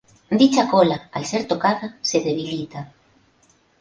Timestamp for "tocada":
1.47-1.99